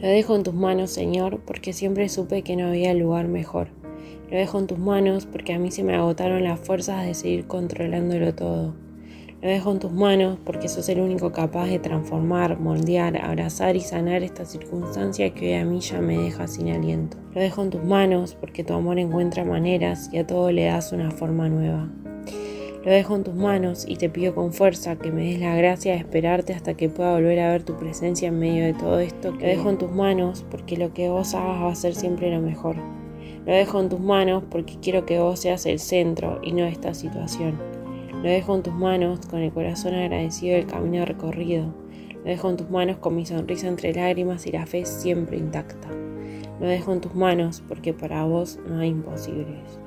Lo 0.00 0.08
dejo 0.08 0.36
en 0.36 0.42
tus 0.42 0.52
manos, 0.52 0.90
Señor, 0.90 1.40
porque 1.46 1.72
siempre 1.72 2.10
supe 2.10 2.42
que 2.42 2.54
no 2.54 2.68
había 2.68 2.92
lugar 2.92 3.28
mejor. 3.28 3.68
Lo 4.30 4.36
dejo 4.36 4.58
en 4.58 4.66
tus 4.66 4.78
manos 4.78 5.24
porque 5.24 5.54
a 5.54 5.58
mí 5.58 5.70
se 5.70 5.84
me 5.84 5.94
agotaron 5.94 6.44
las 6.44 6.60
fuerzas 6.60 7.06
de 7.06 7.14
seguir 7.14 7.46
controlándolo 7.46 8.34
todo. 8.34 8.74
Lo 9.40 9.48
dejo 9.48 9.72
en 9.72 9.78
tus 9.78 9.92
manos 9.92 10.38
porque 10.44 10.68
sos 10.68 10.88
el 10.90 11.00
único 11.00 11.32
capaz 11.32 11.66
de 11.66 11.78
transformar, 11.78 12.58
moldear, 12.58 13.16
abrazar 13.24 13.74
y 13.74 13.80
sanar 13.80 14.22
esta 14.22 14.44
circunstancia 14.44 15.32
que 15.32 15.46
hoy 15.46 15.54
a 15.54 15.64
mí 15.64 15.80
ya 15.80 16.00
me 16.00 16.18
deja 16.18 16.46
sin 16.46 16.68
aliento. 16.68 17.16
Lo 17.34 17.40
dejo 17.40 17.62
en 17.62 17.70
tus 17.70 17.82
manos 17.82 18.34
porque 18.34 18.64
tu 18.64 18.74
amor 18.74 18.98
encuentra 18.98 19.44
maneras 19.44 20.10
y 20.12 20.18
a 20.18 20.26
todo 20.26 20.52
le 20.52 20.64
das 20.64 20.92
una 20.92 21.10
forma 21.10 21.48
nueva. 21.48 21.88
Lo 22.86 22.92
dejo 22.92 23.16
en 23.16 23.24
tus 23.24 23.34
manos 23.34 23.84
y 23.88 23.96
te 23.96 24.08
pido 24.08 24.32
con 24.32 24.52
fuerza 24.52 24.94
que 24.94 25.10
me 25.10 25.24
des 25.24 25.40
la 25.40 25.56
gracia 25.56 25.94
de 25.94 25.98
esperarte 25.98 26.54
hasta 26.54 26.74
que 26.74 26.88
pueda 26.88 27.14
volver 27.14 27.40
a 27.40 27.50
ver 27.50 27.64
tu 27.64 27.76
presencia 27.76 28.28
en 28.28 28.38
medio 28.38 28.64
de 28.64 28.74
todo 28.74 29.00
esto. 29.00 29.32
Lo 29.32 29.40
dejo 29.40 29.70
en 29.70 29.78
tus 29.78 29.90
manos 29.90 30.46
porque 30.52 30.76
lo 30.76 30.94
que 30.94 31.08
vos 31.08 31.34
hagas 31.34 31.62
va 31.64 31.72
a 31.72 31.74
ser 31.74 31.96
siempre 31.96 32.30
lo 32.30 32.40
mejor. 32.40 32.76
Lo 33.44 33.52
dejo 33.52 33.80
en 33.80 33.88
tus 33.88 33.98
manos 33.98 34.44
porque 34.48 34.76
quiero 34.80 35.04
que 35.04 35.18
vos 35.18 35.40
seas 35.40 35.66
el 35.66 35.80
centro 35.80 36.38
y 36.44 36.52
no 36.52 36.64
esta 36.64 36.94
situación. 36.94 37.58
Lo 38.22 38.30
dejo 38.30 38.54
en 38.54 38.62
tus 38.62 38.74
manos 38.74 39.26
con 39.26 39.40
el 39.40 39.50
corazón 39.50 39.92
agradecido 39.94 40.54
del 40.54 40.66
camino 40.66 41.04
recorrido. 41.04 41.74
Lo 42.14 42.30
dejo 42.30 42.50
en 42.50 42.56
tus 42.56 42.70
manos 42.70 42.98
con 42.98 43.16
mi 43.16 43.26
sonrisa 43.26 43.66
entre 43.66 43.94
lágrimas 43.94 44.46
y 44.46 44.52
la 44.52 44.64
fe 44.64 44.84
siempre 44.84 45.38
intacta. 45.38 45.88
Lo 46.60 46.68
dejo 46.68 46.92
en 46.92 47.00
tus 47.00 47.16
manos 47.16 47.64
porque 47.66 47.92
para 47.92 48.22
vos 48.26 48.60
no 48.68 48.78
hay 48.78 48.90
imposibles. 48.90 49.80